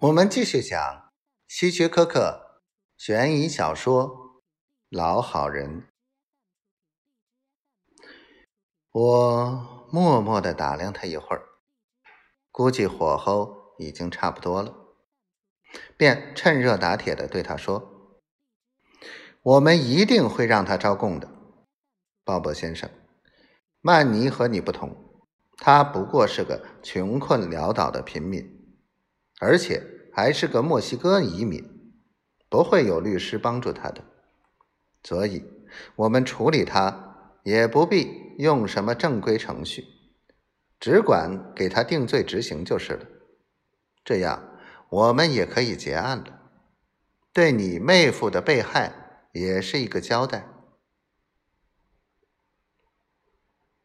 [0.00, 1.10] 我们继续讲
[1.48, 2.62] 希区柯克
[2.96, 4.06] 悬疑小说
[4.90, 5.82] 《老好人》。
[8.92, 11.42] 我默默的打量他一会儿，
[12.52, 14.72] 估计火候已经差不多了，
[15.96, 18.22] 便趁热打铁的对他说
[19.42, 21.28] ：“我们一定会让他招供的，
[22.22, 22.88] 鲍勃先生。
[23.80, 25.20] 曼尼和你不同，
[25.56, 28.56] 他不过是个穷困潦倒的平民。”
[29.40, 29.82] 而且
[30.12, 31.64] 还是个墨西哥移民，
[32.48, 34.02] 不会有律师帮助他的，
[35.02, 35.44] 所以
[35.96, 39.84] 我们处理他也不必用什么正规程序，
[40.80, 43.06] 只管给他定罪执行就是了。
[44.04, 46.40] 这样我们也可以结案了，
[47.32, 50.48] 对你妹夫的被害也是一个交代。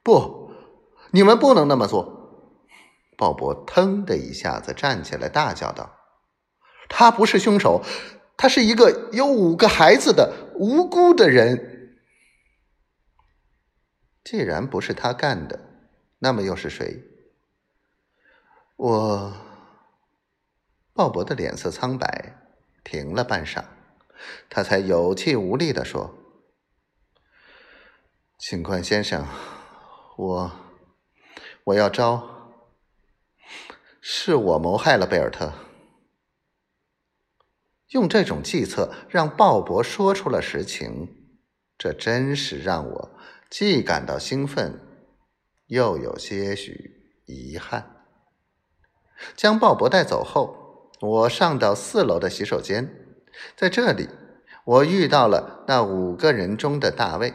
[0.02, 0.52] 不，
[1.12, 2.13] 你们不能那么做。
[3.24, 5.98] 鲍勃腾的一下子站起来，大叫道
[6.90, 7.82] ：“他不是凶手，
[8.36, 11.96] 他是一个有五个孩子的无辜的人。
[14.26, 15.58] 既然不是他干的，
[16.20, 17.02] 那么又是谁？”
[18.76, 19.34] 我，
[20.92, 22.36] 鲍勃的脸色苍白，
[22.84, 23.64] 停了半晌，
[24.50, 26.14] 他才有气无力的说
[28.38, 29.26] ：“警官先生，
[30.18, 30.52] 我，
[31.64, 32.32] 我要招。”
[34.06, 35.54] 是我谋害了贝尔特。
[37.92, 41.08] 用这种计策让鲍勃说出了实情，
[41.78, 43.12] 这真是让我
[43.50, 44.78] 既感到兴奋，
[45.68, 48.04] 又有些许遗憾。
[49.38, 52.94] 将鲍勃带走后，我上到四楼的洗手间，
[53.56, 54.10] 在这里，
[54.66, 57.34] 我遇到了那五个人中的大卫。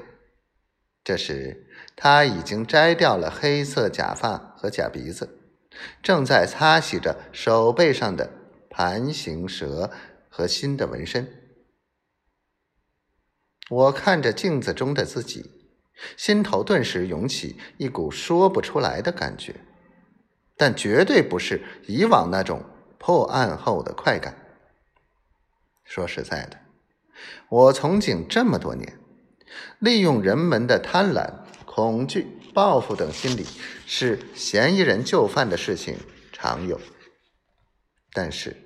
[1.03, 5.38] 这时，他已经摘掉了黑色假发和假鼻子。
[6.03, 8.31] 正在擦洗着手背上的
[8.71, 9.91] 盘形蛇
[10.29, 11.27] 和新的纹身，
[13.71, 15.51] 我看着镜子中的自己，
[16.17, 19.57] 心头顿时涌起一股说不出来的感觉，
[20.57, 22.65] 但绝对不是以往那种
[22.99, 24.37] 破案后的快感。
[25.85, 26.59] 说实在的，
[27.49, 28.99] 我从警这么多年，
[29.79, 31.33] 利用人们的贪婪、
[31.65, 32.38] 恐惧。
[32.55, 33.47] 报复等心理
[33.87, 35.97] 是嫌疑人就范的事情
[36.33, 36.81] 常有，
[38.13, 38.57] 但是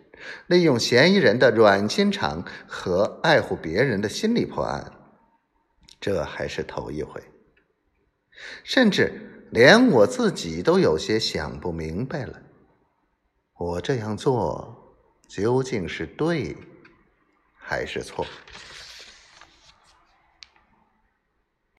[0.46, 4.92] 利用嫌疑人的软心肠和爱护别人的心理破案，
[6.00, 7.22] 这还是头一回。
[8.64, 12.40] 甚至连我自己都有些想不明白了：
[13.58, 14.96] 我这样做
[15.28, 16.56] 究竟是对
[17.54, 18.26] 还是错？